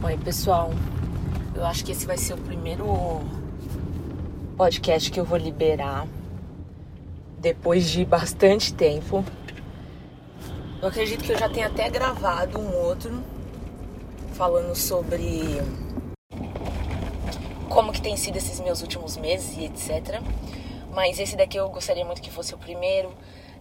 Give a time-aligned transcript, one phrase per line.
[0.00, 0.70] Oi, pessoal.
[1.56, 2.86] Eu acho que esse vai ser o primeiro
[4.56, 6.06] podcast que eu vou liberar
[7.36, 9.24] depois de bastante tempo.
[10.80, 13.20] Eu acredito que eu já tenho até gravado um outro
[14.34, 15.60] falando sobre
[17.68, 20.22] como que tem sido esses meus últimos meses e etc.
[20.94, 23.12] Mas esse daqui eu gostaria muito que fosse o primeiro,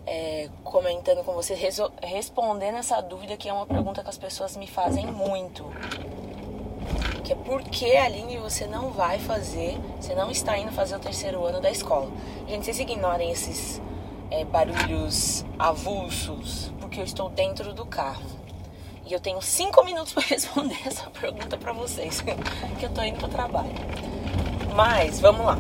[0.06, 1.56] é, comentando com você,
[2.04, 5.66] respondendo essa dúvida que é uma pergunta que as pessoas me fazem muito
[7.28, 11.00] que é por que, Aline, você não vai fazer, você não está indo fazer o
[11.00, 12.10] terceiro ano da escola.
[12.48, 13.82] Gente, vocês ignorem esses
[14.32, 18.24] é, barulhos avulsos, porque eu estou dentro do carro.
[19.06, 22.22] E eu tenho cinco minutos para responder essa pergunta para vocês,
[22.80, 23.76] que eu tô indo pro trabalho.
[24.74, 25.60] Mas, vamos lá.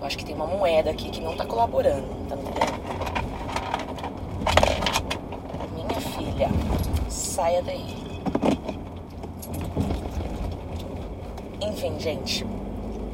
[0.00, 2.36] Eu acho que tem uma moeda aqui que não tá colaborando, tá?
[5.72, 6.48] Minha filha,
[7.08, 8.03] saia daí.
[11.84, 12.46] Enfim, gente,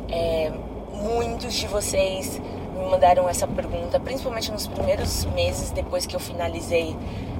[0.08, 0.52] é,
[0.92, 2.40] muitos de vocês
[2.78, 6.96] me mandaram essa pergunta, principalmente nos primeiros meses depois que eu finalizei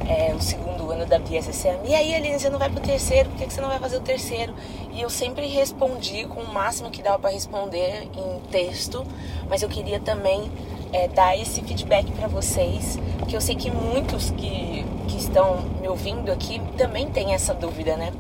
[0.09, 1.87] é, o segundo ano da BSSM.
[1.87, 3.31] E aí, Aline, você não vai pro terceiro?
[3.31, 4.53] Por que você não vai fazer o terceiro?
[4.93, 9.07] E eu sempre respondi com o máximo que dava para responder em texto,
[9.49, 10.51] mas eu queria também
[10.93, 15.87] é, dar esse feedback para vocês, que eu sei que muitos que, que estão me
[15.87, 18.13] ouvindo aqui também têm essa dúvida, né?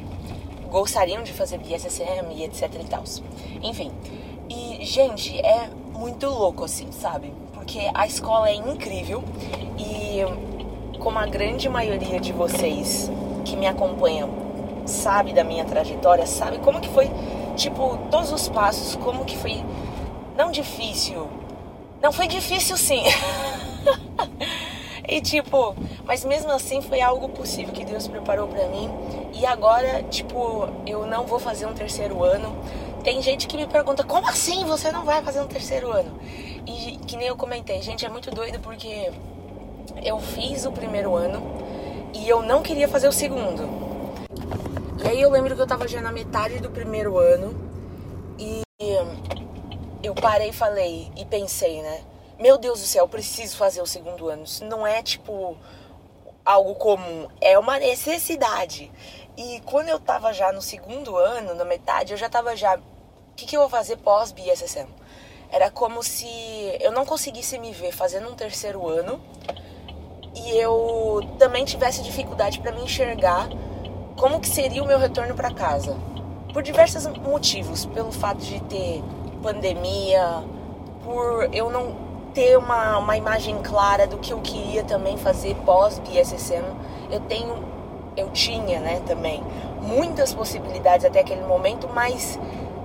[0.70, 3.04] Gostariam de fazer BSSM e etc e tal.
[3.62, 3.90] Enfim.
[4.48, 7.32] E, gente, é muito louco assim, sabe?
[7.52, 9.22] Porque a escola é incrível
[9.78, 10.24] e
[10.98, 13.10] como a grande maioria de vocês
[13.44, 14.28] que me acompanham
[14.86, 17.10] sabe da minha trajetória, sabe como que foi,
[17.56, 19.62] tipo, todos os passos, como que foi
[20.36, 21.28] não difícil.
[22.02, 23.02] Não foi difícil sim.
[25.10, 28.88] E tipo, mas mesmo assim foi algo possível que Deus preparou para mim.
[29.34, 32.56] E agora, tipo, eu não vou fazer um terceiro ano.
[33.02, 36.16] Tem gente que me pergunta: "Como assim você não vai fazer um terceiro ano?"
[36.64, 39.10] E que nem eu comentei, gente, é muito doido porque
[40.00, 41.42] eu fiz o primeiro ano
[42.14, 43.68] e eu não queria fazer o segundo.
[45.02, 47.52] E aí eu lembro que eu tava já na metade do primeiro ano
[48.38, 48.62] e
[50.04, 52.00] eu parei falei e pensei, né?
[52.40, 54.44] Meu Deus do céu, preciso fazer o segundo ano.
[54.44, 55.56] Isso não é tipo
[56.44, 58.90] algo comum, é uma necessidade.
[59.36, 62.76] E quando eu tava já no segundo ano, na metade, eu já tava já.
[62.76, 64.88] O que, que eu vou fazer pós BSSM?
[65.50, 66.26] Era como se
[66.80, 69.20] eu não conseguisse me ver fazendo um terceiro ano
[70.34, 73.48] e eu também tivesse dificuldade para me enxergar
[74.16, 75.96] como que seria o meu retorno para casa.
[76.52, 79.02] Por diversos motivos, pelo fato de ter
[79.42, 80.44] pandemia,
[81.04, 85.98] por eu não ter uma, uma imagem clara do que eu queria também fazer pós
[85.98, 86.64] BSSM.
[87.10, 87.56] Eu tenho,
[88.16, 89.42] eu tinha, né, também
[89.80, 92.38] muitas possibilidades até aquele momento, mas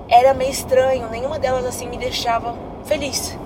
[0.07, 3.38] era meio estranho, nenhuma delas assim me deixava feliz.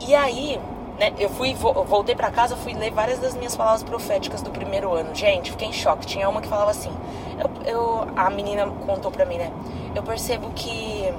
[0.00, 0.60] E aí,
[0.98, 4.92] né, eu fui voltei para casa, fui ler várias das minhas palavras proféticas do primeiro
[4.92, 5.14] ano.
[5.14, 6.06] Gente, fiquei em choque.
[6.06, 6.92] Tinha uma que falava assim:
[7.38, 9.52] eu, eu a menina contou para mim, né?
[9.94, 11.12] Eu percebo que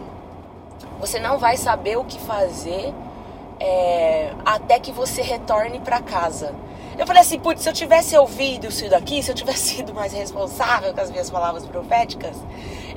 [1.00, 2.94] você não vai saber o que fazer
[3.62, 6.54] é, até que você retorne para casa.
[6.98, 10.12] Eu falei assim, putz, se eu tivesse ouvido isso daqui, se eu tivesse sido mais
[10.12, 12.36] responsável com as minhas palavras proféticas,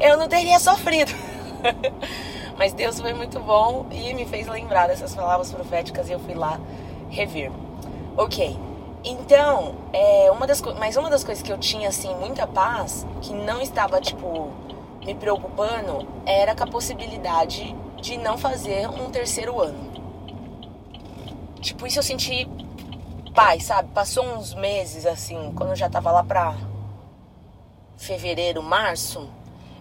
[0.01, 1.13] eu não teria sofrido.
[2.57, 6.35] Mas Deus foi muito bom e me fez lembrar dessas palavras proféticas e eu fui
[6.35, 6.59] lá
[7.11, 7.51] rever.
[8.17, 8.57] Ok,
[9.05, 13.33] então, é, uma das, mas uma das coisas que eu tinha, assim, muita paz, que
[13.33, 14.51] não estava, tipo,
[15.05, 19.94] me preocupando, era com a possibilidade de não fazer um terceiro ano.
[21.65, 22.47] Tipo, isso eu senti
[23.35, 23.91] paz, sabe?
[23.95, 26.55] Passou uns meses assim, quando eu já tava lá pra
[27.97, 29.31] fevereiro, março,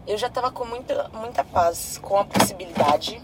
[0.07, 3.21] eu já tava com muita, muita paz com a possibilidade.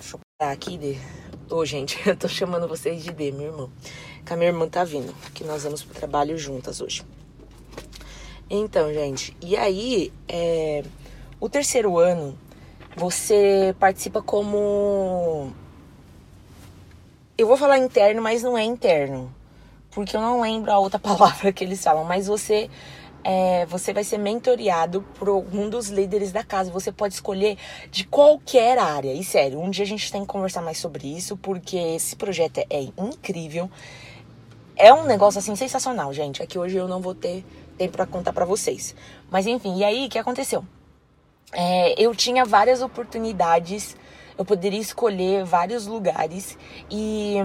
[0.00, 1.00] Deixa eu parar aqui de.
[1.48, 3.70] Ô, oh, gente, eu tô chamando vocês de D, meu irmão.
[4.26, 7.04] Que a minha irmã tá vindo, que nós vamos pro trabalho juntas hoje.
[8.50, 10.82] Então, gente, e aí, é,
[11.38, 12.36] o terceiro ano
[12.96, 15.52] você participa como.
[17.36, 19.34] Eu vou falar interno, mas não é interno.
[19.90, 22.04] Porque eu não lembro a outra palavra que eles falam.
[22.04, 22.70] Mas você
[23.24, 26.70] é, você vai ser mentoreado por algum dos líderes da casa.
[26.70, 27.56] Você pode escolher
[27.90, 29.12] de qualquer área.
[29.12, 32.58] E sério, um dia a gente tem que conversar mais sobre isso, porque esse projeto
[32.58, 33.70] é incrível.
[34.76, 36.42] É um negócio assim sensacional, gente.
[36.42, 37.44] É que hoje eu não vou ter
[37.78, 38.94] tempo para contar para vocês.
[39.30, 40.64] Mas enfim, e aí o que aconteceu?
[41.52, 43.96] É, eu tinha várias oportunidades,
[44.36, 46.58] eu poderia escolher vários lugares
[46.90, 47.36] e,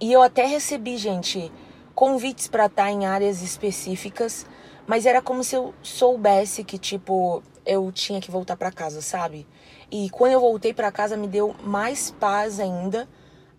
[0.00, 1.50] e eu até recebi, gente,
[1.94, 4.46] convites para estar em áreas específicas,
[4.86, 9.46] mas era como se eu soubesse que tipo eu tinha que voltar para casa, sabe?
[9.90, 13.08] E quando eu voltei para casa me deu mais paz ainda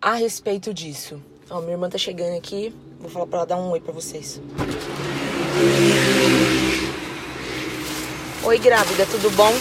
[0.02, 1.22] a respeito disso.
[1.50, 4.40] Ó, minha irmã tá chegando aqui, vou falar para ela dar um oi para vocês.
[8.56, 9.52] Oi, grávida, tudo bom?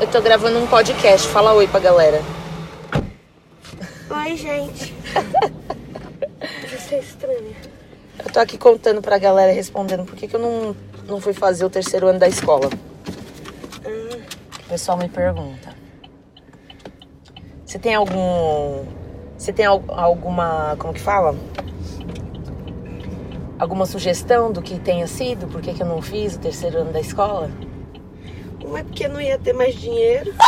[0.00, 1.28] Eu tô gravando um podcast.
[1.28, 2.20] Fala oi pra galera.
[4.10, 4.92] Oi, gente.
[6.68, 7.54] Você é estranha.
[8.18, 10.74] Eu tô aqui contando pra galera, respondendo por que, que eu não,
[11.06, 12.68] não fui fazer o terceiro ano da escola.
[13.86, 14.20] Hum.
[14.58, 15.72] O pessoal me pergunta.
[17.64, 18.84] Você tem algum.
[19.38, 20.74] Você tem al- alguma.
[20.80, 21.36] Como que fala?
[23.60, 25.46] Alguma sugestão do que tenha sido?
[25.46, 27.50] Por que, que eu não fiz o terceiro ano da escola?
[28.64, 30.32] Não é porque não ia ter mais dinheiro.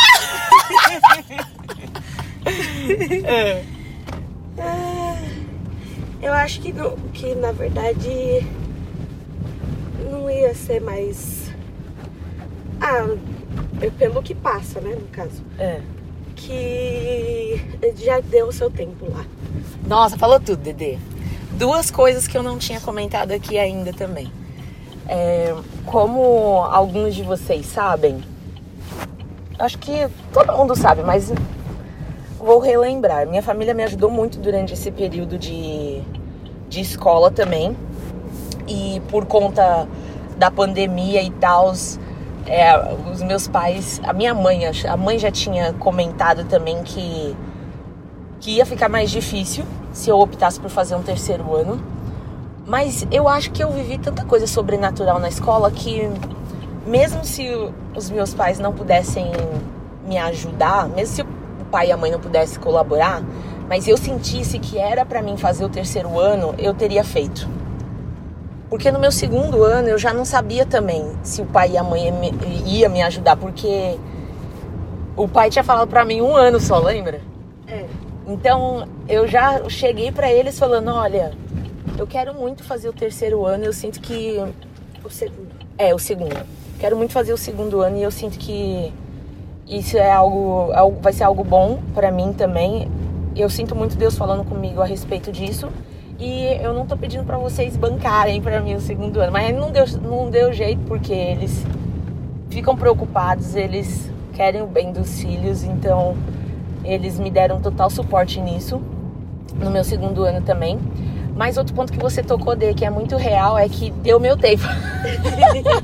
[4.59, 5.17] Ah,
[6.20, 8.47] eu acho que, não, que na verdade
[10.11, 11.50] não ia ser mais.
[12.81, 13.17] Ah,
[13.81, 14.94] é pelo que passa, né?
[14.94, 15.43] No caso.
[15.59, 15.81] É.
[16.37, 17.64] Que
[17.97, 19.25] já deu o seu tempo lá.
[19.87, 20.99] Nossa, falou tudo, Dedê.
[21.62, 24.32] Duas coisas que eu não tinha comentado aqui ainda também.
[25.09, 25.55] É,
[25.87, 28.20] como alguns de vocês sabem,
[29.56, 31.32] acho que todo mundo sabe, mas
[32.37, 33.29] vou relembrar.
[33.29, 36.03] Minha família me ajudou muito durante esse período de,
[36.69, 37.76] de escola também.
[38.67, 39.87] E por conta
[40.37, 41.73] da pandemia e tal,
[42.44, 42.73] é,
[43.09, 47.37] os meus pais, a minha mãe, a mãe já tinha comentado também que
[48.43, 51.81] que ia ficar mais difícil se eu optasse por fazer um terceiro ano.
[52.67, 56.11] Mas eu acho que eu vivi tanta coisa sobrenatural na escola que,
[56.85, 57.49] mesmo se
[57.94, 59.31] os meus pais não pudessem
[60.06, 63.23] me ajudar, mesmo se o pai e a mãe não pudessem colaborar,
[63.69, 67.49] mas eu sentisse que era pra mim fazer o terceiro ano, eu teria feito.
[68.69, 71.85] Porque no meu segundo ano eu já não sabia também se o pai e a
[71.85, 72.12] mãe
[72.67, 73.97] ia me, ajudar, porque
[75.17, 77.21] o pai tinha falado pra mim um ano só, lembra?
[77.69, 77.85] É.
[78.27, 81.33] Então eu já cheguei pra eles falando, olha,
[81.99, 84.39] eu quero muito fazer o terceiro ano, eu sinto que
[85.05, 85.49] O segundo.
[85.77, 86.37] é o segundo.
[86.79, 88.93] Quero muito fazer o segundo ano e eu sinto que
[89.69, 92.89] isso é algo, algo- vai ser algo bom pra mim também.
[93.35, 95.69] Eu sinto muito Deus falando comigo a respeito disso.
[96.19, 99.73] E eu não tô pedindo pra vocês bancarem pra mim o segundo ano, mas não
[99.73, 101.65] deu, não deu jeito porque eles
[102.49, 106.17] ficam preocupados, eles querem o bem dos filhos, então
[106.84, 108.81] eles me deram total suporte nisso
[109.55, 110.79] no meu segundo ano também.
[111.34, 114.37] Mas outro ponto que você tocou, Dê, que é muito real, é que deu meu
[114.37, 114.64] tempo.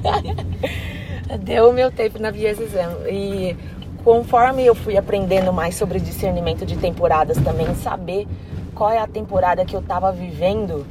[1.40, 3.08] deu meu tempo na Exam.
[3.10, 3.56] E
[4.04, 8.26] conforme eu fui aprendendo mais sobre discernimento de temporadas também, saber
[8.74, 10.86] qual é a temporada que eu tava vivendo,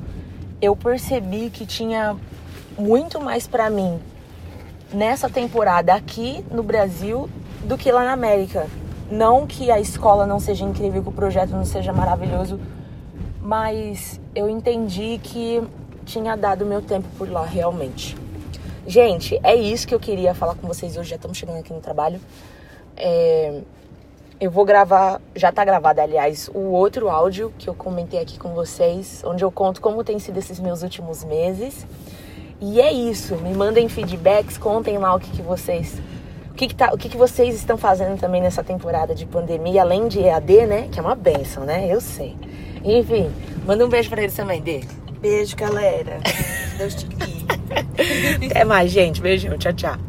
[0.61, 2.15] eu percebi que tinha
[2.77, 3.99] muito mais pra mim
[4.93, 7.29] nessa temporada aqui no Brasil
[7.63, 8.67] do que lá na América.
[9.09, 12.59] Não que a escola não seja incrível, que o projeto não seja maravilhoso,
[13.41, 15.63] mas eu entendi que
[16.05, 18.17] tinha dado meu tempo por lá realmente.
[18.85, 21.09] Gente, é isso que eu queria falar com vocês hoje.
[21.09, 22.19] Já estamos chegando aqui no trabalho.
[22.95, 23.61] É,
[24.39, 28.49] eu vou gravar, já tá gravado, aliás, o outro áudio que eu comentei aqui com
[28.49, 31.87] vocês, onde eu conto como tem sido esses meus últimos meses.
[32.61, 33.35] E é isso.
[33.35, 36.01] Me mandem feedbacks, contem lá o que, que vocês.
[36.57, 39.83] O, que, que, tá, o que, que vocês estão fazendo também nessa temporada de pandemia,
[39.83, 40.87] além de EAD, né?
[40.91, 41.85] Que é uma benção, né?
[41.87, 42.35] Eu sei.
[42.83, 43.29] Enfim,
[43.63, 44.81] manda um beijo pra eles também, Dê.
[45.21, 46.17] Beijo, galera.
[46.79, 47.45] Deus te guie.
[48.49, 49.21] Até mais, gente.
[49.21, 49.55] Beijão.
[49.55, 50.06] Tchau, tchau.